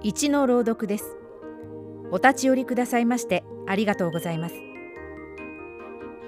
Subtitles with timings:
[0.00, 1.16] 一の朗読です。
[2.12, 4.54] お立ち寄りくださいましてありがとうございます。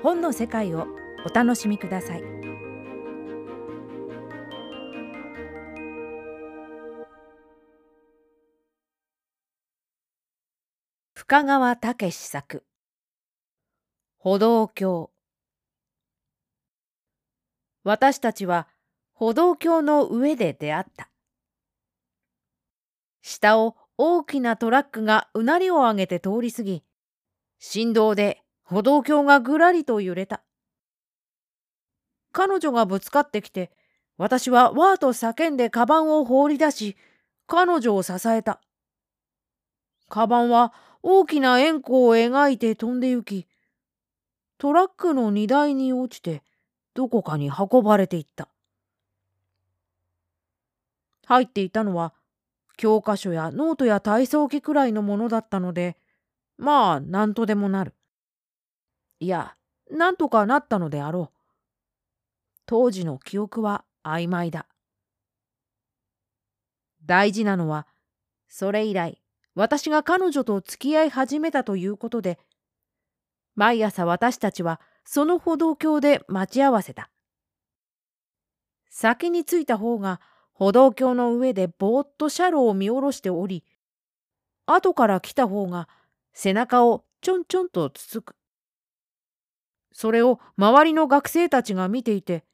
[0.02, 0.88] 本の世界を
[1.24, 2.22] お楽しみください。
[11.14, 12.64] 深川武作。
[14.18, 15.12] 歩道橋。
[17.84, 18.66] 私たちは
[19.12, 21.09] 歩道橋の上で出会った。
[23.22, 26.82] 下を大きなトラックがうなりを上げて通り過ぎ、
[27.58, 30.42] 振動で歩道橋がぐらりと揺れた。
[32.32, 33.70] 彼女がぶつかってきて、
[34.16, 36.96] 私はわーと叫んでカバンを放り出し、
[37.46, 38.60] 彼女を支えた。
[40.08, 43.46] カバンは大きな円弧を描いて飛んで行き、
[44.58, 46.42] トラックの荷台に落ちて、
[46.94, 48.48] どこかに運ばれていった。
[51.26, 52.12] 入っていたのは
[52.80, 55.98] 教科書やノートや体操着くらいのものだったので
[56.56, 57.92] まあ何とでもなる。
[59.18, 59.54] いや
[59.90, 61.38] なんとかなったのであろう。
[62.64, 64.64] 当時の記憶は曖昧だ。
[67.04, 67.86] 大事なのは
[68.48, 69.20] それ以来
[69.54, 72.38] 私が彼女と付き合い始めたということで
[73.56, 77.10] 毎朝私たちはその歩道橋で待ち合わせた。
[78.88, 80.22] 先に着いた方が
[80.60, 83.64] 歩道橋の上でぼーっとシャロを見下ろしており、
[84.66, 85.88] 後から来た方が
[86.34, 88.36] 背中をちょんちょんとつつく。
[89.90, 92.44] それを周りの学生たちが見ていて、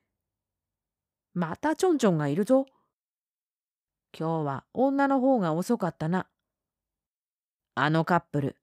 [1.34, 2.66] またちょんちょんがいるぞ。
[4.16, 6.28] 今日は女の方が遅かったな。
[7.74, 8.56] あのカップル、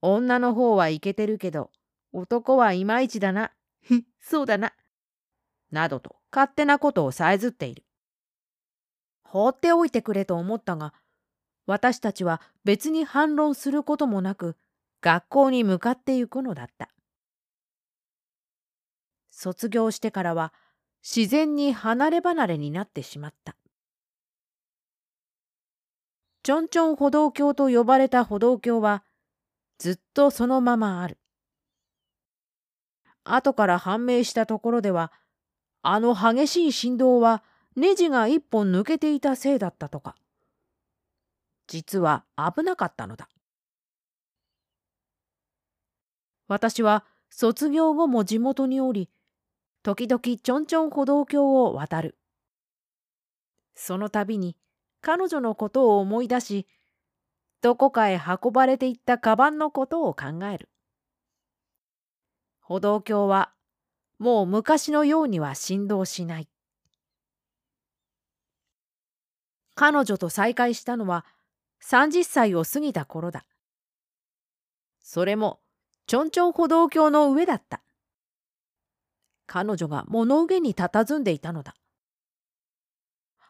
[0.00, 1.70] 女の方はいけてるけど、
[2.14, 3.52] 男はいまいちだな。
[4.20, 4.72] そうだな。
[5.70, 7.85] などと勝手なことをさえずっている。
[9.28, 10.94] 放っておいてくれと思ったが、
[11.66, 14.56] 私たちは別に反論することもなく、
[15.00, 16.88] 学校に向かってゆくのだった。
[19.30, 20.52] 卒業してからは
[21.02, 23.54] 自然に離れ離れになってしまった。
[26.42, 29.02] ちょんちょん歩道橋と呼ばれた歩道橋は
[29.78, 31.18] ずっとそのままある。
[33.24, 35.12] 後から判明したところでは、
[35.82, 37.42] あの激しい振動は
[37.76, 40.16] ネジが一本抜けていたせいだったとか。
[41.66, 43.28] 実は危なかったのだ。
[46.48, 49.10] 私は卒業後も地元におり、
[49.82, 52.16] 時々ちょんちょん歩道橋を渡る。
[53.74, 54.56] その度に
[55.02, 56.66] 彼女のことを思い出し、
[57.60, 60.70] どこかへ運ばれていったカバンのことを考える。
[62.60, 63.52] 歩道橋は
[64.18, 66.48] もう昔のようには振動しない。
[69.76, 71.26] 彼女と再会したのは
[71.84, 73.44] 30歳を過ぎた頃だ。
[75.00, 75.60] それも
[76.06, 77.82] ちょんちょん歩道橋の上だった。
[79.46, 81.74] 彼女が物憂げに佇んでいたのだ。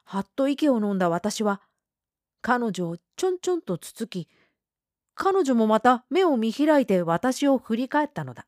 [0.05, 1.61] はっと息を飲んだ私は
[2.43, 4.29] 彼女をちょんちょんとつつき
[5.15, 8.47] 彼女もまた目を見開いて私を振り返ったのだ。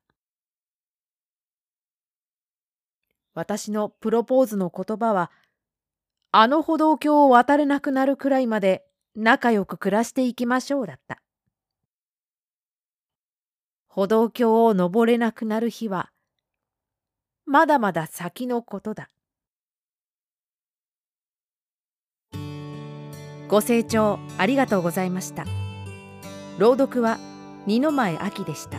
[3.34, 5.30] 私のプロポーズの言葉は
[6.30, 8.84] あの歩道橋を渡れなくなるくらいまで
[9.16, 11.22] 仲良く暮らしていきましょうだった。
[13.88, 16.10] 歩道橋を登れなくなる日は、
[17.46, 19.08] まだまだ先のことだ。
[23.48, 25.46] ご清聴ありがとうございました。
[26.58, 27.18] 朗読は
[27.66, 28.78] 二の前秋でした。